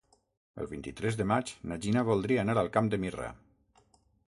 [0.63, 3.33] El vint-i-tres de maig na Gina voldria anar al Camp de Mirra.